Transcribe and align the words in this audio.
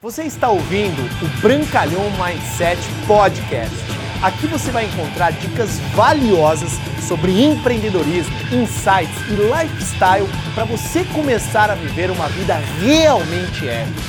Você 0.00 0.22
está 0.22 0.48
ouvindo 0.48 1.02
o 1.20 1.40
Brancalhão 1.40 2.04
Mindset 2.12 2.80
Podcast. 3.04 3.74
Aqui 4.22 4.46
você 4.46 4.70
vai 4.70 4.84
encontrar 4.84 5.32
dicas 5.32 5.80
valiosas 5.92 6.70
sobre 7.08 7.42
empreendedorismo, 7.42 8.32
insights 8.52 9.18
e 9.28 9.32
lifestyle 9.32 10.28
para 10.54 10.62
você 10.66 11.02
começar 11.06 11.68
a 11.68 11.74
viver 11.74 12.12
uma 12.12 12.28
vida 12.28 12.54
realmente 12.80 13.68
épica. 13.68 14.00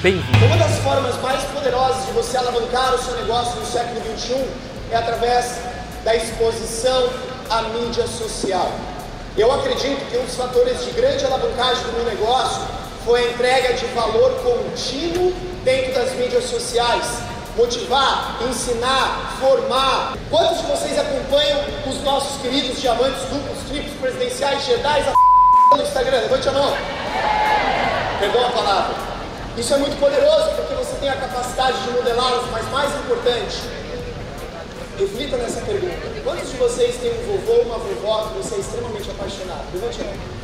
Bem-vindo! 0.00 0.46
Uma 0.46 0.56
das 0.56 0.78
formas 0.78 1.20
mais 1.20 1.44
poderosas 1.44 2.06
de 2.06 2.12
você 2.12 2.38
alavancar 2.38 2.94
o 2.94 2.98
seu 2.98 3.14
negócio 3.16 3.60
no 3.60 3.66
século 3.66 4.00
XXI 4.16 4.46
é 4.92 4.96
através 4.96 5.58
da 6.06 6.16
exposição 6.16 7.10
à 7.50 7.60
mídia 7.64 8.06
social. 8.06 8.72
Eu 9.36 9.52
acredito 9.52 10.08
que 10.10 10.16
um 10.16 10.24
dos 10.24 10.36
fatores 10.36 10.82
de 10.86 10.90
grande 10.92 11.22
alavancagem 11.26 11.84
do 11.84 11.92
meu 11.92 12.04
negócio 12.06 12.62
foi 13.04 13.20
a 13.20 13.30
entrega 13.30 13.74
de 13.74 13.84
valor 13.86 14.32
contínuo 14.42 15.32
dentro 15.62 15.92
das 15.94 16.12
mídias 16.14 16.44
sociais. 16.44 17.06
Motivar, 17.56 18.38
ensinar, 18.48 19.36
formar. 19.38 20.16
Quantos 20.28 20.58
de 20.58 20.66
vocês 20.66 20.98
acompanham 20.98 21.60
os 21.86 22.02
nossos 22.02 22.40
queridos 22.42 22.80
diamantes 22.80 23.22
duplos, 23.30 23.58
triplos, 23.68 23.94
presidenciais, 24.00 24.64
Jedi 24.64 25.04
a 25.70 25.76
no 25.76 25.82
Instagram? 25.82 26.18
Levante 26.18 26.48
a 26.48 26.52
mão. 26.52 26.76
Perdão 28.18 28.46
a 28.46 28.50
palavra. 28.50 28.94
Isso 29.56 29.72
é 29.72 29.76
muito 29.76 29.96
poderoso 30.00 30.50
porque 30.56 30.74
você 30.74 30.96
tem 30.96 31.08
a 31.08 31.16
capacidade 31.16 31.80
de 31.82 31.90
modelá-los, 31.90 32.50
mas 32.50 32.68
mais 32.72 32.92
importante, 32.96 33.62
reflita 34.98 35.36
nessa 35.36 35.60
pergunta. 35.60 35.94
Quantos 36.24 36.50
de 36.50 36.56
vocês 36.56 36.96
têm 36.96 37.12
um 37.12 37.38
vovô 37.38 37.52
ou 37.52 37.62
uma 37.66 37.78
vovó 37.78 38.28
que 38.28 38.42
você 38.42 38.56
é 38.56 38.58
extremamente 38.58 39.08
apaixonado? 39.10 39.62
Levante 39.72 40.00
a 40.00 40.04
mão. 40.04 40.43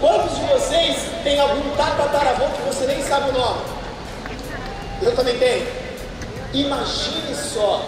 Quantos 0.00 0.36
de 0.36 0.44
vocês 0.44 0.96
têm 1.24 1.40
algum 1.40 1.74
tataravô 1.74 2.44
que 2.50 2.62
você 2.62 2.86
nem 2.86 3.02
sabe 3.02 3.30
o 3.30 3.32
nome? 3.32 3.60
Eu 5.02 5.14
também 5.14 5.38
tenho. 5.38 5.66
Imagine 6.52 7.34
só, 7.34 7.84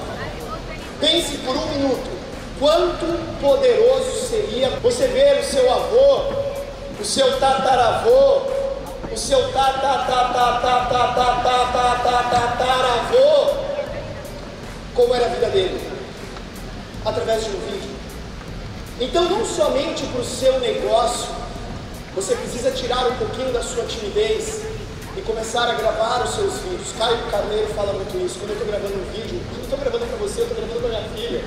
pense 1.01 1.39
por 1.39 1.57
um 1.57 1.67
minuto, 1.67 2.11
quanto 2.59 3.07
poderoso 3.41 4.29
seria 4.29 4.71
você 4.83 5.07
ver 5.09 5.41
o 5.41 5.45
seu 5.45 5.73
avô, 5.73 6.23
o 7.01 7.05
seu 7.05 7.39
tataravô, 7.39 8.43
o 9.11 9.17
seu 9.17 9.53
tataravô, 9.53 9.89
como 14.95 15.15
era 15.15 15.27
a 15.27 15.29
vida 15.29 15.47
dele, 15.51 15.81
através 17.05 17.45
de 17.45 17.51
um 17.51 17.61
vídeo. 17.61 17.97
Então, 19.01 19.25
não 19.25 19.47
somente 19.47 20.05
para 20.07 20.21
o 20.21 20.25
seu 20.25 20.59
negócio, 20.59 21.29
você 22.15 22.35
precisa 22.35 22.71
tirar 22.71 23.07
um 23.07 23.17
pouquinho 23.17 23.53
da 23.53 23.63
sua 23.63 23.85
timidez 23.85 24.63
e 25.17 25.21
começar 25.23 25.69
a 25.69 25.75
gravar 25.75 26.25
os 26.25 26.35
seus 26.35 26.55
vídeos. 26.61 26.93
Caio 26.99 27.19
Carneiro 27.31 27.69
fala 27.75 27.93
muito 27.93 28.17
isso. 28.25 28.39
Quando 28.39 28.51
eu 28.51 28.57
estou 28.57 28.69
gravando 28.69 28.95
um 28.95 29.13
vídeo, 29.13 29.41
eu 29.51 29.57
não 29.57 29.65
estou 29.65 29.79
gravando 29.79 30.07
para 30.07 30.17
você, 30.17 30.41
eu 30.41 30.47
estou 30.47 30.57
gravando 30.57 30.81
para 30.81 30.89
minha 30.89 31.11
filha. 31.11 31.45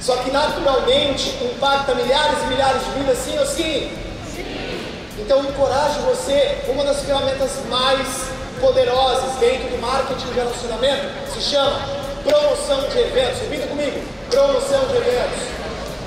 Só 0.00 0.16
que 0.16 0.30
naturalmente 0.30 1.30
impacta 1.44 1.94
milhares 1.94 2.38
e 2.44 2.46
milhares 2.46 2.84
de 2.84 2.90
vidas, 2.92 3.18
sim 3.18 3.38
ou 3.38 3.46
sim? 3.46 3.92
Sim. 4.34 4.78
Então 5.18 5.44
encorajo 5.44 6.00
você, 6.02 6.58
uma 6.68 6.84
das 6.84 7.00
ferramentas 7.02 7.50
mais 7.68 8.28
poderosas 8.60 9.34
dentro 9.38 9.68
do 9.70 9.78
marketing 9.78 10.26
de 10.26 10.34
relacionamento 10.34 11.32
se 11.32 11.40
chama 11.40 11.80
promoção 12.24 12.88
de 12.88 12.98
eventos. 12.98 13.40
Repita 13.40 13.66
comigo: 13.66 14.00
promoção 14.30 14.86
de 14.86 14.96
eventos. 14.96 15.58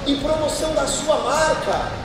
E 0.07 0.15
promoção 0.15 0.73
da 0.73 0.87
sua 0.87 1.17
marca. 1.19 2.01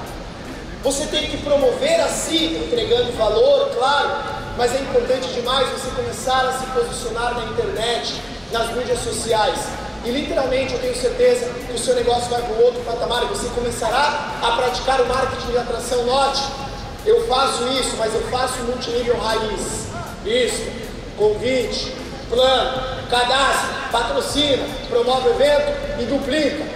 Você 0.86 1.04
tem 1.06 1.28
que 1.28 1.38
promover 1.38 2.00
a 2.00 2.06
si, 2.06 2.62
entregando 2.64 3.10
valor, 3.14 3.70
claro, 3.76 4.08
mas 4.56 4.72
é 4.72 4.78
importante 4.78 5.26
demais 5.32 5.68
você 5.70 5.90
começar 5.90 6.46
a 6.46 6.52
se 6.52 6.64
posicionar 6.66 7.34
na 7.34 7.44
internet, 7.46 8.22
nas 8.52 8.72
mídias 8.72 9.00
sociais. 9.00 9.58
E 10.04 10.12
literalmente 10.12 10.74
eu 10.74 10.78
tenho 10.78 10.94
certeza 10.94 11.50
que 11.66 11.72
o 11.72 11.78
seu 11.78 11.96
negócio 11.96 12.30
vai 12.30 12.40
para 12.40 12.54
um 12.54 12.62
outro 12.62 12.84
patamar 12.84 13.24
e 13.24 13.26
você 13.26 13.48
começará 13.48 14.38
a 14.40 14.52
praticar 14.52 15.00
o 15.00 15.06
marketing 15.06 15.50
de 15.50 15.58
atração. 15.58 16.04
Note, 16.04 16.44
eu 17.04 17.26
faço 17.26 17.66
isso, 17.66 17.96
mas 17.96 18.14
eu 18.14 18.22
faço 18.30 18.56
multinível 18.62 19.18
raiz. 19.18 19.88
Isso, 20.24 20.70
convite, 21.18 21.96
plano, 22.28 23.08
cadastro, 23.10 23.90
patrocina, 23.90 24.62
promove 24.88 25.30
o 25.30 25.32
evento 25.32 26.00
e 26.00 26.04
duplica. 26.04 26.75